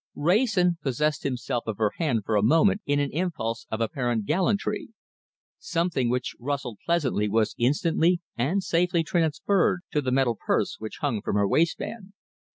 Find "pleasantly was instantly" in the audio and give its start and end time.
6.83-8.19